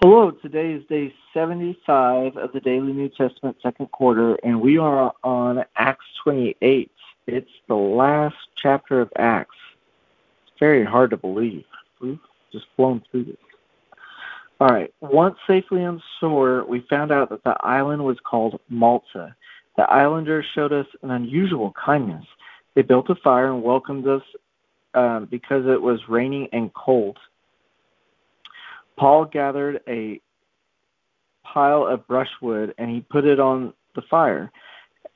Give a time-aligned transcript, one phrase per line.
[0.00, 5.12] Hello, today is day 75 of the Daily New Testament second quarter, and we are
[5.24, 6.92] on Acts 28.
[7.26, 9.56] It's the last chapter of Acts.
[10.46, 11.64] It's very hard to believe.
[12.00, 12.20] We've
[12.52, 13.36] just flown through this.
[14.60, 14.94] All right.
[15.00, 19.34] Once safely on shore, we found out that the island was called Malta.
[19.76, 22.24] The islanders showed us an unusual kindness.
[22.76, 24.22] They built a fire and welcomed us
[24.94, 27.18] um, because it was raining and cold.
[28.98, 30.20] Paul gathered a
[31.44, 34.50] pile of brushwood and he put it on the fire.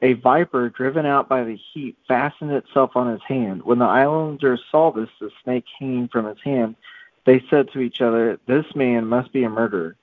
[0.00, 3.62] A viper, driven out by the heat, fastened itself on his hand.
[3.62, 6.76] When the islanders saw this, the snake hanging from his hand,
[7.24, 9.96] they said to each other, This man must be a murderer.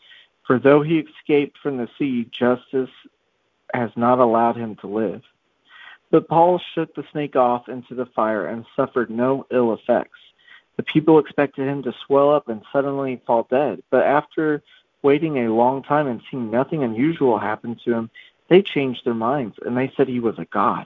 [0.46, 2.90] For though he escaped from the sea, justice
[3.74, 5.22] has not allowed him to live.
[6.12, 10.18] But Paul shook the snake off into the fire and suffered no ill effects.
[10.80, 14.64] The people expected him to swell up and suddenly fall dead, but after
[15.02, 18.10] waiting a long time and seeing nothing unusual happen to him,
[18.48, 20.86] they changed their minds and they said he was a god.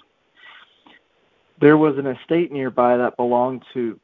[1.62, 4.00] There was an estate nearby that belonged to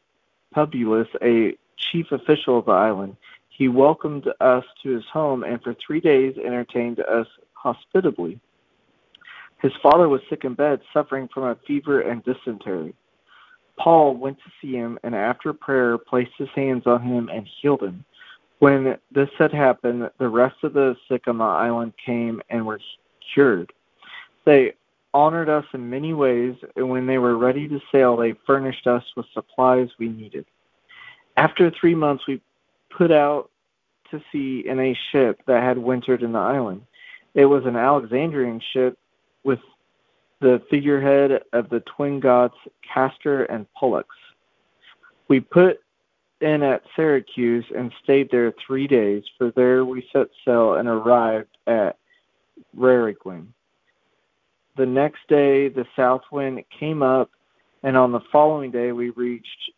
[0.54, 3.17] Publius, a chief official of the island.
[3.50, 8.40] He welcomed us to his home and for three days entertained us hospitably.
[9.60, 12.94] His father was sick in bed, suffering from a fever and dysentery.
[13.80, 17.81] Paul went to see him and after prayer placed his hands on him and healed
[17.81, 18.03] him.
[18.59, 22.81] When this had happened, the rest of the sick on the island came and were
[23.33, 23.71] cured.
[24.45, 24.73] They
[25.13, 29.03] honored us in many ways, and when they were ready to sail, they furnished us
[29.16, 30.45] with supplies we needed.
[31.38, 32.41] After three months, we
[32.95, 33.49] put out
[34.11, 36.81] to sea in a ship that had wintered in the island.
[37.33, 38.97] It was an Alexandrian ship
[39.43, 39.59] with
[40.42, 44.08] the figurehead of the twin gods Castor and Pollux.
[45.27, 45.80] We put
[46.42, 51.58] in at Syracuse and stayed there three days, for there we set sail and arrived
[51.67, 51.98] at
[52.78, 53.48] Rhegium.
[54.78, 57.30] The next day the south wind came up,
[57.83, 59.72] and on the following day we reached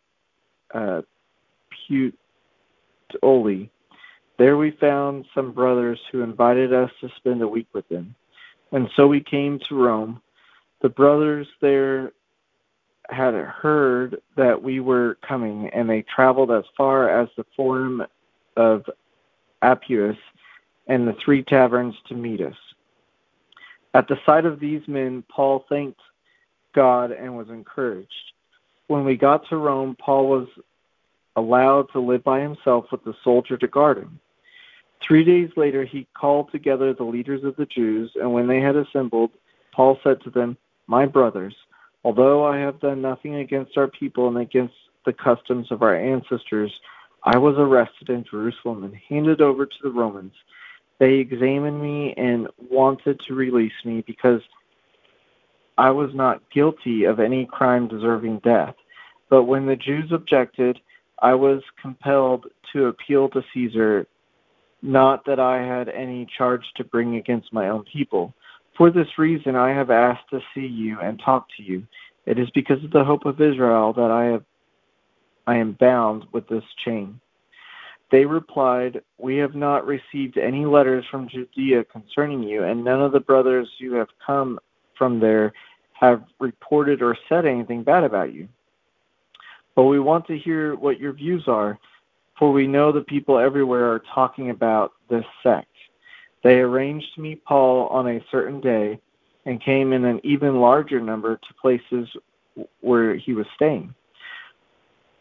[0.72, 1.02] uh,
[1.90, 3.68] Puteoli.
[4.38, 8.14] There we found some brothers who invited us to spend a week with them.
[8.70, 10.22] And so we came to Rome
[10.82, 12.12] the brothers there
[13.08, 18.02] had heard that we were coming, and they traveled as far as the Forum
[18.56, 18.84] of
[19.62, 20.16] Appius
[20.88, 22.56] and the three taverns to meet us.
[23.94, 26.00] At the sight of these men, Paul thanked
[26.74, 28.32] God and was encouraged.
[28.88, 30.48] When we got to Rome, Paul was
[31.36, 34.18] allowed to live by himself with the soldier to guard him.
[35.06, 38.76] Three days later, he called together the leaders of the Jews, and when they had
[38.76, 39.30] assembled,
[39.72, 40.56] Paul said to them,
[40.86, 41.54] my brothers,
[42.04, 44.74] although I have done nothing against our people and against
[45.06, 46.72] the customs of our ancestors,
[47.24, 50.32] I was arrested in Jerusalem and handed over to the Romans.
[50.98, 54.40] They examined me and wanted to release me because
[55.78, 58.74] I was not guilty of any crime deserving death.
[59.30, 60.78] But when the Jews objected,
[61.20, 64.06] I was compelled to appeal to Caesar,
[64.82, 68.34] not that I had any charge to bring against my own people.
[68.76, 71.86] For this reason I have asked to see you and talk to you.
[72.26, 74.44] It is because of the hope of Israel that I have
[75.46, 77.20] I am bound with this chain.
[78.12, 83.12] They replied, We have not received any letters from Judea concerning you, and none of
[83.12, 84.60] the brothers who have come
[84.96, 85.52] from there
[85.94, 88.48] have reported or said anything bad about you.
[89.74, 91.78] But we want to hear what your views are,
[92.38, 95.71] for we know the people everywhere are talking about this sect.
[96.42, 98.98] They arranged to meet Paul on a certain day
[99.46, 102.08] and came in an even larger number to places
[102.80, 103.94] where he was staying.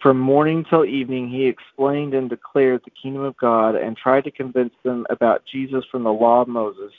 [0.01, 4.31] From morning till evening, he explained and declared the kingdom of God and tried to
[4.31, 6.91] convince them about Jesus from the law of Moses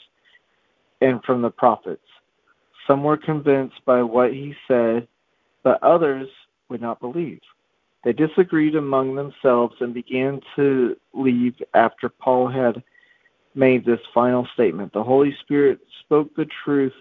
[1.01, 2.05] and from the prophets.
[2.87, 5.07] Some were convinced by what he said,
[5.63, 6.29] but others
[6.69, 7.41] would not believe.
[8.03, 12.83] They disagreed among themselves and began to leave after Paul had
[13.55, 14.93] made this final statement.
[14.93, 16.93] The Holy Spirit spoke the truth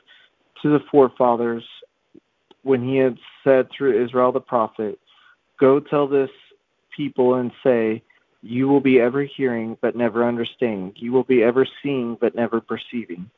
[0.62, 1.64] to the forefathers
[2.62, 4.98] when he had said through Isaiah the prophet,
[5.58, 6.30] Go tell this
[6.96, 8.02] people and say,
[8.42, 10.92] You will be ever hearing, but never understanding.
[10.96, 13.30] You will be ever seeing, but never perceiving.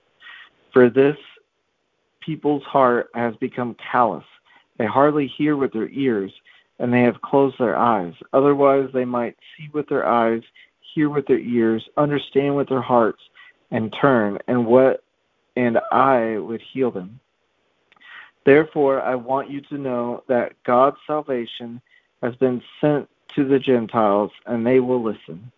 [0.72, 1.16] For this
[2.20, 4.24] people's heart has become callous.
[4.78, 6.32] They hardly hear with their ears,
[6.78, 8.14] and they have closed their eyes.
[8.32, 10.42] Otherwise, they might see with their eyes
[10.94, 13.20] hear with their ears, understand with their hearts,
[13.70, 15.02] and turn, and what
[15.56, 17.20] and I would heal them.
[18.44, 21.80] Therefore, I want you to know that God's salvation
[22.22, 25.50] has been sent to the Gentiles, and they will listen.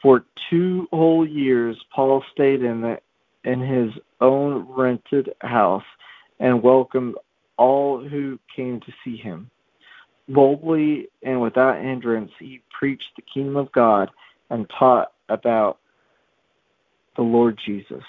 [0.00, 2.98] For two whole years, Paul stayed in the,
[3.44, 5.84] in his own rented house
[6.40, 7.16] and welcomed
[7.56, 9.50] all who came to see him.
[10.28, 14.10] Boldly and without hindrance, he preached the kingdom of God
[14.52, 15.78] and taught about
[17.16, 18.04] the Lord Jesus.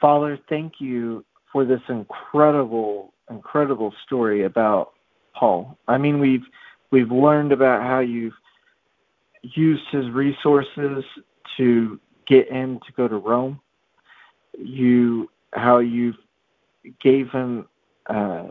[0.00, 4.92] Father, thank you for this incredible, incredible story about
[5.34, 5.76] Paul.
[5.88, 6.44] I mean, we've
[6.90, 8.34] we've learned about how you've
[9.42, 11.04] used his resources
[11.56, 13.60] to get him to go to Rome.
[14.56, 16.14] You how you
[17.02, 17.66] gave him
[18.08, 18.48] uh,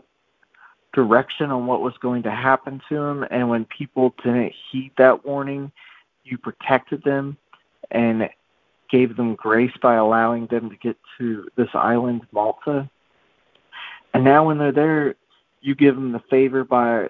[0.94, 5.24] direction on what was going to happen to him, and when people didn't heed that
[5.24, 5.70] warning,
[6.24, 7.36] you protected them
[7.90, 8.28] and
[8.90, 12.88] gave them grace by allowing them to get to this island, Malta.
[14.14, 15.16] And now, when they're there,
[15.60, 17.08] you give them the favor by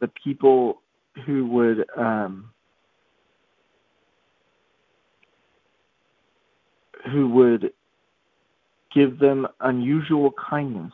[0.00, 0.80] the people
[1.26, 2.50] who would um,
[7.12, 7.72] who would
[8.92, 10.92] give them unusual kindness.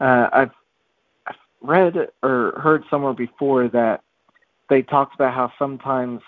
[0.00, 0.52] Uh, I've
[1.60, 4.02] read or heard somewhere before that
[4.68, 6.20] they talked about how sometimes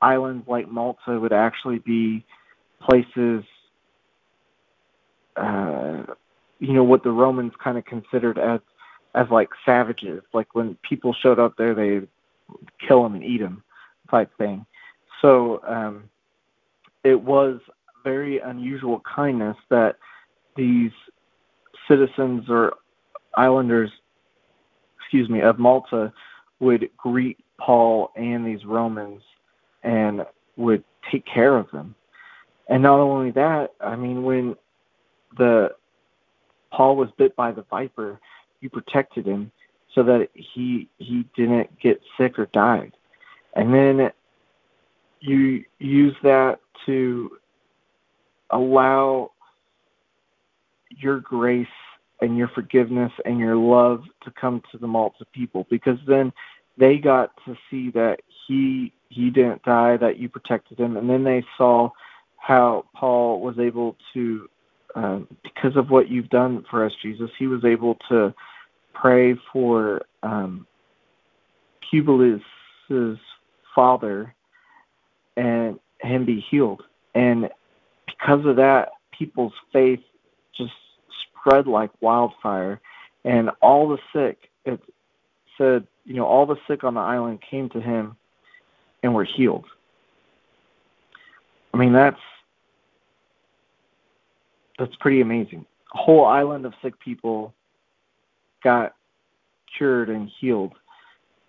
[0.00, 2.24] islands like Malta would actually be
[2.80, 3.44] places,
[5.36, 6.02] uh,
[6.60, 8.60] you know, what the Romans kind of considered as
[9.14, 10.22] as like savages.
[10.32, 12.06] Like when people showed up there, they
[12.86, 13.62] kill them and eat them,
[14.10, 14.66] type thing.
[15.20, 16.04] So um,
[17.04, 17.60] it was
[18.04, 19.96] very unusual kindness that
[20.56, 20.92] these
[21.88, 22.74] citizens or
[23.34, 23.90] islanders,
[25.08, 26.12] excuse me, of Malta
[26.60, 29.22] would greet Paul and these Romans
[29.82, 30.26] and
[30.56, 31.94] would take care of them.
[32.68, 34.54] And not only that, I mean, when
[35.38, 35.74] the
[36.70, 38.20] Paul was bit by the viper,
[38.60, 39.50] you protected him
[39.94, 42.92] so that he he didn't get sick or died.
[43.54, 44.10] And then
[45.20, 47.38] you use that to
[48.50, 49.30] allow
[50.90, 51.66] your grace
[52.20, 56.32] and your forgiveness and your love to come to the Malta people because then
[56.76, 60.96] they got to see that he he didn't die that you protected him.
[60.96, 61.90] And then they saw
[62.36, 64.48] how Paul was able to
[64.94, 68.34] uh, because of what you've done for us Jesus he was able to
[68.94, 70.66] pray for um
[71.90, 73.18] Publius's
[73.74, 74.34] father
[75.36, 76.82] and him be healed.
[77.14, 77.48] And
[78.06, 80.00] because of that, people's faith
[80.56, 80.72] just
[81.48, 82.80] spread like wildfire,
[83.24, 84.80] and all the sick, it
[85.56, 88.16] said, you know, all the sick on the island came to him
[89.02, 89.66] and were healed.
[91.72, 92.20] I mean, that's
[94.78, 95.66] that's pretty amazing.
[95.94, 97.54] A whole island of sick people
[98.62, 98.94] got
[99.76, 100.72] cured and healed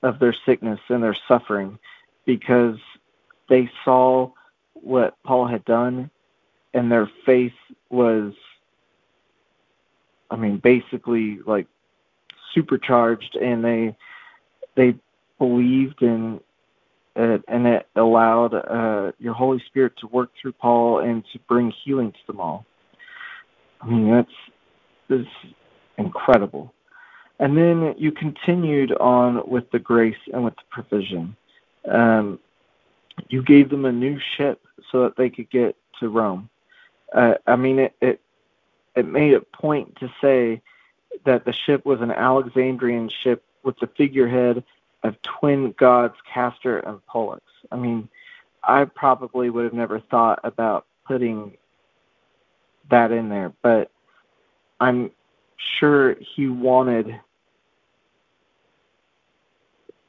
[0.01, 1.77] of their sickness and their suffering
[2.25, 2.77] because
[3.49, 4.31] they saw
[4.73, 6.09] what Paul had done
[6.73, 7.53] and their faith
[7.89, 8.33] was
[10.31, 11.67] I mean basically like
[12.53, 13.95] supercharged and they
[14.75, 14.95] they
[15.37, 16.39] believed in
[17.15, 21.73] it and it allowed uh your Holy Spirit to work through Paul and to bring
[21.83, 22.65] healing to them all.
[23.81, 24.29] I mean that's
[25.07, 25.27] this
[25.97, 26.73] incredible.
[27.39, 31.35] And then you continued on with the grace and with the provision.
[31.89, 32.39] Um,
[33.29, 34.61] you gave them a new ship
[34.91, 36.49] so that they could get to Rome.
[37.13, 38.21] Uh, I mean, it, it
[38.99, 40.61] it made a point to say
[41.25, 44.63] that the ship was an Alexandrian ship with the figurehead
[45.03, 47.41] of twin gods Castor and Pollux.
[47.71, 48.09] I mean,
[48.63, 51.57] I probably would have never thought about putting
[52.91, 53.89] that in there, but
[54.79, 55.11] I'm
[55.79, 57.19] sure he wanted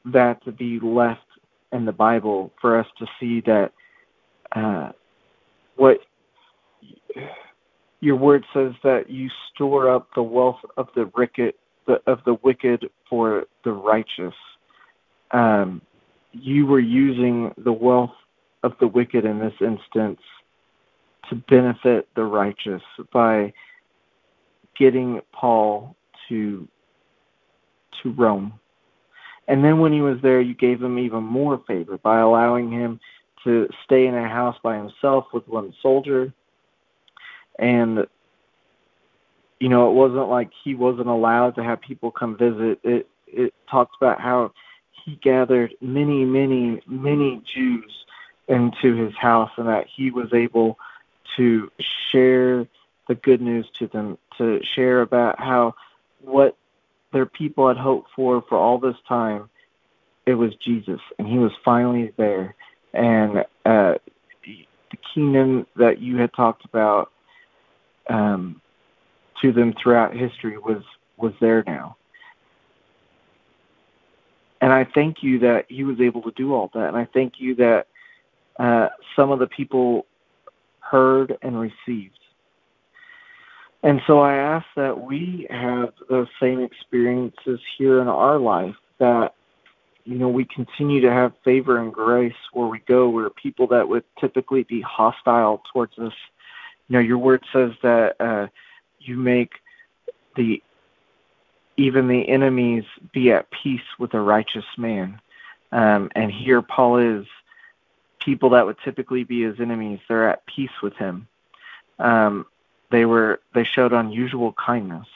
[0.05, 1.21] that to be left
[1.71, 3.71] in the Bible for us to see that
[4.53, 4.91] uh,
[5.75, 6.01] what
[8.01, 11.53] your word says that you store up the wealth of the wicked,
[12.07, 14.33] of the wicked for the righteous.
[15.31, 15.81] Um,
[16.31, 18.11] you were using the wealth
[18.63, 20.19] of the wicked in this instance
[21.29, 22.81] to benefit the righteous
[23.13, 23.53] by
[24.77, 25.95] getting Paul
[26.27, 26.67] to
[28.01, 28.53] to Rome.
[29.47, 32.99] And then when he was there, you gave him even more favor by allowing him
[33.43, 36.33] to stay in a house by himself with one soldier
[37.61, 38.05] and
[39.59, 43.53] you know it wasn't like he wasn't allowed to have people come visit it it
[43.69, 44.51] talks about how
[45.05, 48.05] he gathered many many many jews
[48.49, 50.77] into his house and that he was able
[51.37, 51.71] to
[52.11, 52.67] share
[53.07, 55.73] the good news to them to share about how
[56.19, 56.57] what
[57.13, 59.49] their people had hoped for for all this time
[60.25, 62.55] it was Jesus, and he was finally there.
[62.93, 63.95] And uh,
[64.43, 67.11] the kingdom that you had talked about
[68.11, 68.61] um,
[69.41, 70.83] to them throughout history was
[71.17, 71.95] was there now.
[74.59, 76.87] And I thank you that he was able to do all that.
[76.89, 77.87] And I thank you that
[78.59, 80.05] uh, some of the people
[80.79, 82.19] heard and received.
[83.83, 89.33] And so I ask that we have those same experiences here in our life, that,
[90.03, 93.87] you know, we continue to have favor and grace where we go, where people that
[93.87, 96.13] would typically be hostile towards us,
[96.91, 98.47] you know, your word says that uh,
[98.99, 99.53] you make
[100.35, 100.61] the
[101.77, 102.83] even the enemies
[103.13, 105.21] be at peace with a righteous man.
[105.71, 107.25] Um, and here Paul is
[108.19, 111.29] people that would typically be his enemies, they're at peace with him.
[111.97, 112.45] Um,
[112.89, 115.07] they were they showed unusual kindness,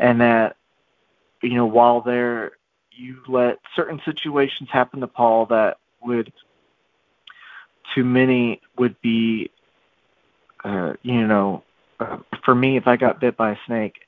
[0.00, 0.56] and that
[1.42, 2.54] you know while there
[2.90, 6.32] you let certain situations happen to Paul that would
[7.94, 9.52] to many would be
[10.64, 11.62] uh, you know
[12.00, 14.00] uh, for me if I got bit by a snake,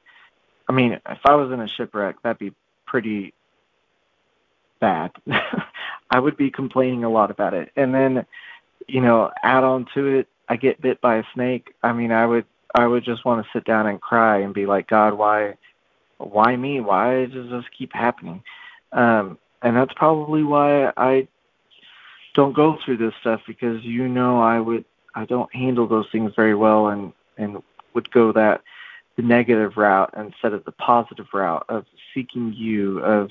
[0.68, 2.54] I mean if I was in a shipwreck that'd be
[2.86, 3.34] pretty
[4.80, 5.10] bad.
[6.10, 7.70] I would be complaining a lot about it.
[7.76, 8.26] And then,
[8.86, 11.74] you know, add on to it, I get bit by a snake.
[11.82, 12.44] I mean, I would
[12.74, 15.56] I would just want to sit down and cry and be like, God, why
[16.18, 16.80] why me?
[16.80, 18.42] Why does this keep happening?
[18.92, 21.26] Um and that's probably why I
[22.34, 24.84] don't go through this stuff because you know I would
[25.16, 27.62] I don't handle those things very well and and
[27.94, 28.62] would go that
[29.16, 33.30] the negative route instead of the positive route of seeking you of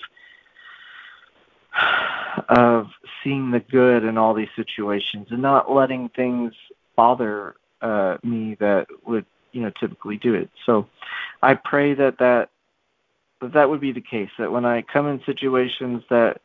[2.49, 2.87] of
[3.23, 6.53] seeing the good in all these situations and not letting things
[6.95, 10.49] bother uh, me that would you know typically do it.
[10.65, 10.87] So
[11.41, 12.49] I pray that that
[13.41, 14.29] that, that would be the case.
[14.39, 16.41] That when I come in situations that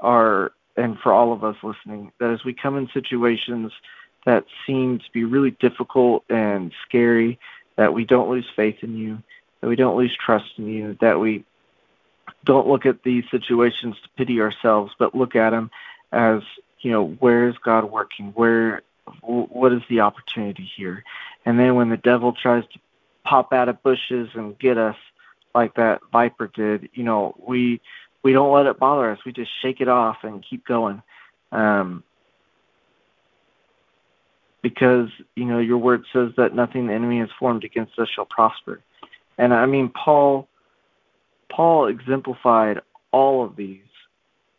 [0.00, 3.72] are and for all of us listening, that as we come in situations
[4.24, 7.38] that seem to be really difficult and scary,
[7.76, 9.22] that we don't lose faith in you,
[9.60, 11.44] that we don't lose trust in you, that we
[12.44, 15.70] don't look at these situations to pity ourselves, but look at them
[16.12, 16.42] as
[16.80, 18.32] you know where is God working?
[18.34, 18.82] Where
[19.20, 21.04] what is the opportunity here?
[21.44, 22.78] And then when the devil tries to
[23.24, 24.96] pop out of bushes and get us
[25.54, 27.80] like that viper did, you know, we
[28.22, 29.18] we don't let it bother us.
[29.24, 31.02] We just shake it off and keep going.
[31.50, 32.04] Um,
[34.62, 38.26] because you know your word says that nothing the enemy has formed against us shall
[38.26, 38.80] prosper.
[39.38, 40.48] And I mean Paul
[41.50, 42.80] Paul exemplified
[43.12, 43.80] all of these,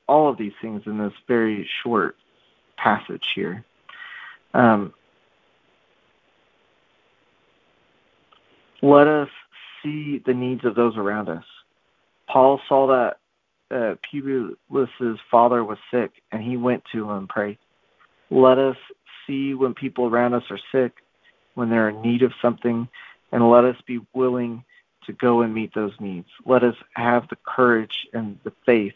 [0.07, 2.15] all of these things in this very short
[2.77, 3.65] passage here.
[4.53, 4.93] Um,
[8.81, 9.29] let us
[9.81, 11.45] see the needs of those around us.
[12.27, 13.17] Paul saw that
[13.75, 17.57] uh, Publius's father was sick, and he went to him and prayed.
[18.29, 18.77] Let us
[19.27, 20.93] see when people around us are sick,
[21.55, 22.87] when they're in need of something,
[23.31, 24.63] and let us be willing
[25.05, 26.27] to go and meet those needs.
[26.45, 28.93] Let us have the courage and the faith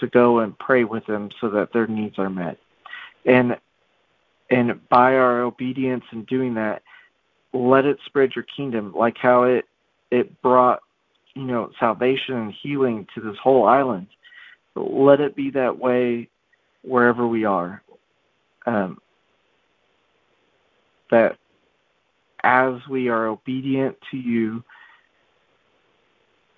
[0.00, 2.58] to go and pray with them so that their needs are met.
[3.24, 3.56] And
[4.50, 6.82] and by our obedience in doing that,
[7.52, 9.64] let it spread your kingdom like how it
[10.10, 10.80] it brought
[11.34, 14.08] you know salvation and healing to this whole island.
[14.74, 16.28] Let it be that way
[16.82, 17.82] wherever we are.
[18.66, 18.98] Um,
[21.14, 21.38] that
[22.42, 24.64] as we are obedient to you,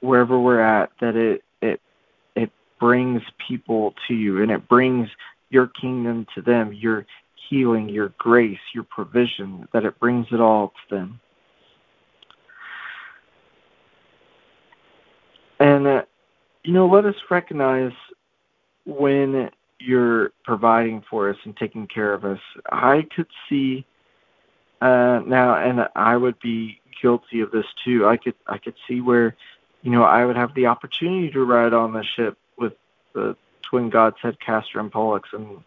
[0.01, 1.81] wherever we're at that it it
[2.35, 5.09] it brings people to you and it brings
[5.51, 7.07] your kingdom to them your
[7.49, 11.21] healing your grace your provision that it brings it all to them.
[15.61, 16.03] And uh,
[16.65, 17.93] you know let us recognize
[18.87, 22.41] when you're providing for us and taking care of us.
[22.71, 23.85] I could see
[24.81, 29.01] uh now and i would be guilty of this too i could i could see
[29.01, 29.37] where
[29.87, 32.73] you know, I would have the opportunity to ride on the ship with
[33.13, 35.63] the twin gods Castor and Pollux, and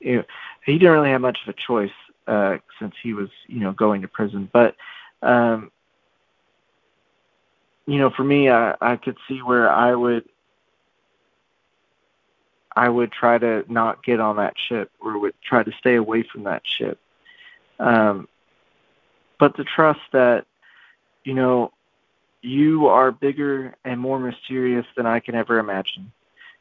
[0.00, 0.24] you know,
[0.66, 1.92] he didn't really have much of a choice
[2.26, 4.50] uh, since he was, you know, going to prison.
[4.52, 4.74] But
[5.22, 5.70] um,
[7.86, 10.28] you know, for me, I, I could see where I would
[12.74, 16.24] I would try to not get on that ship or would try to stay away
[16.24, 16.98] from that ship.
[17.78, 18.26] Um,
[19.42, 20.46] but to trust that,
[21.24, 21.72] you know,
[22.42, 26.12] you are bigger and more mysterious than I can ever imagine.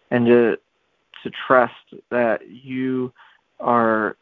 [0.10, 0.58] And to
[1.22, 1.76] to trust
[2.10, 3.14] that you
[3.60, 4.18] are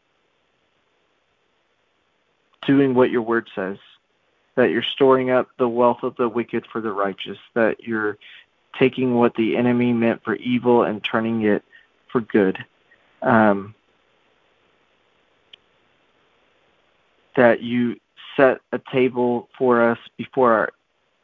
[2.66, 3.78] doing what your word says,
[4.56, 8.18] that you're storing up the wealth of the wicked for the righteous, that you're
[8.78, 11.64] taking what the enemy meant for evil and turning it
[12.12, 12.62] for good.
[13.22, 13.74] Um,
[17.36, 17.96] that you
[18.40, 20.72] set a table for us before our,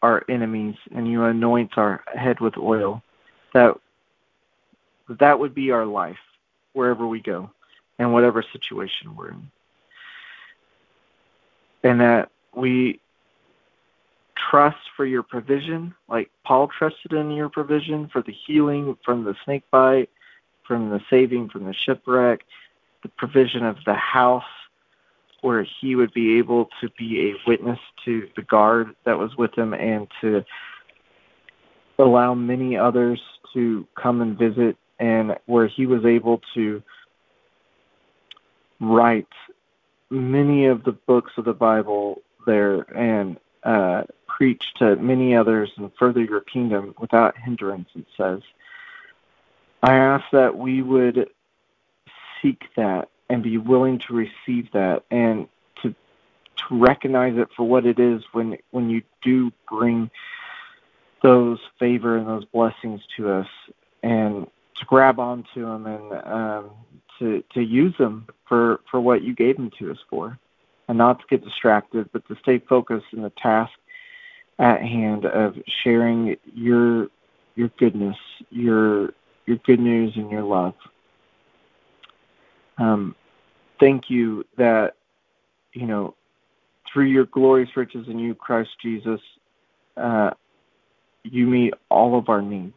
[0.02, 3.02] our enemies, and you anoint our head with oil.
[3.54, 3.76] That
[5.08, 6.18] that would be our life
[6.73, 7.50] wherever we go
[7.99, 9.50] and whatever situation we're in.
[11.82, 13.00] And that we
[14.50, 19.37] trust for your provision, like Paul trusted in your provision for the healing from the
[19.44, 20.11] snake bite,
[20.64, 22.44] from the saving from the shipwreck,
[23.02, 24.42] the provision of the house
[25.40, 29.57] where he would be able to be a witness to the guard that was with
[29.57, 30.45] him and to
[31.99, 33.21] allow many others
[33.52, 36.83] to come and visit and where he was able to
[38.81, 39.28] write
[40.11, 45.90] many of the books of the Bible there and uh, preach to many others and
[45.99, 48.40] further your kingdom without hindrance, it says.
[49.83, 51.31] I ask that we would
[52.40, 55.49] seek that and be willing to receive that and
[55.83, 55.95] to
[56.56, 60.11] to recognize it for what it is when when you do bring
[61.23, 63.49] those favor and those blessings to us
[64.02, 66.71] and to grab onto them and um,
[67.18, 70.38] to to use them for for what you gave them to us for,
[70.88, 73.73] and not to get distracted, but to stay focused in the task
[74.59, 77.09] at hand of sharing your
[77.54, 78.16] your goodness,
[78.50, 79.12] your
[79.47, 80.75] your good news, and your love.
[82.78, 83.14] Um,
[83.80, 84.95] thank you that
[85.73, 86.14] you know
[86.92, 89.21] through your glorious riches in you, Christ Jesus,
[89.97, 90.30] uh,
[91.25, 92.75] you meet all of our needs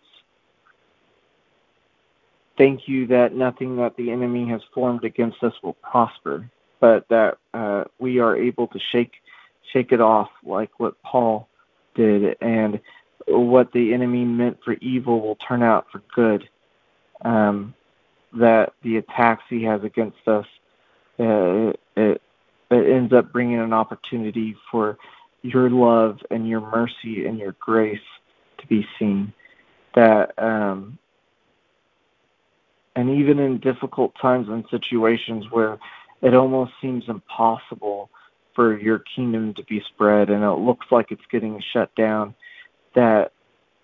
[2.60, 6.48] thank you that nothing that the enemy has formed against us will prosper,
[6.80, 9.14] but that uh, we are able to shake
[9.74, 11.48] shake it off like what Paul
[11.96, 12.80] did, and
[13.28, 16.48] what the enemy meant for evil will turn out for good.
[17.24, 17.74] Um,
[18.34, 20.46] that the attacks he has against us,
[21.20, 22.22] uh, it,
[22.72, 24.98] it ends up bringing an opportunity for
[25.42, 28.00] your love and your mercy and your grace
[28.60, 29.34] to be seen.
[29.96, 31.00] That um,
[32.96, 35.80] and even in difficult times and situations where
[36.22, 38.10] it almost seems impossible
[38.54, 42.36] for your kingdom to be spread and it looks like it's getting shut down,
[42.96, 43.32] that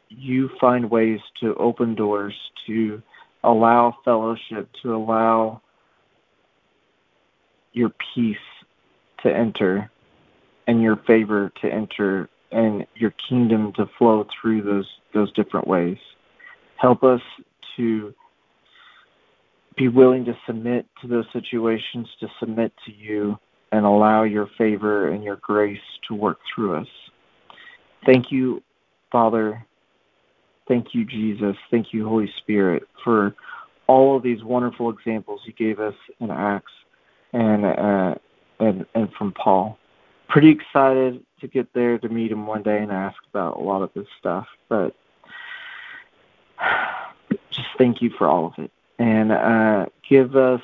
[0.10, 2.34] you find ways to open doors,
[2.68, 3.02] to
[3.46, 5.62] allow fellowship, to allow
[7.74, 8.38] your peace
[9.24, 9.90] to enter
[10.68, 15.98] and your favor to enter and your kingdom to flow through those those different ways.
[16.78, 17.22] Help us
[17.78, 18.14] to
[19.78, 23.38] be willing to submit to those situations, to submit to you,
[23.72, 26.88] and allow your favor and your grace to work through us.
[28.06, 28.62] Thank you,
[29.12, 29.66] Father.
[30.68, 31.56] Thank you, Jesus.
[31.70, 33.36] Thank you, Holy Spirit, for
[33.88, 36.72] all of these wonderful examples you gave us in Acts
[37.34, 38.16] and uh,
[38.60, 39.78] and and from Paul.
[40.28, 43.84] Pretty excited to get there to meet him one day and ask about a lot
[43.84, 44.96] of this stuff, but
[47.52, 50.62] just thank you for all of it and uh, give us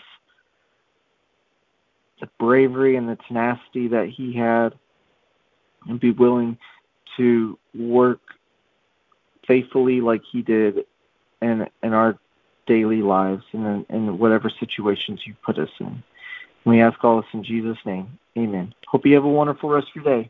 [2.19, 4.73] the bravery and the tenacity that he had
[5.87, 6.57] and be willing
[7.17, 8.21] to work
[9.47, 10.85] faithfully like he did
[11.41, 12.17] in in our
[12.67, 16.03] daily lives and in, in whatever situations you put us in.
[16.65, 18.19] We ask all this in Jesus' name.
[18.37, 18.73] Amen.
[18.87, 20.29] Hope you have a wonderful rest of your day.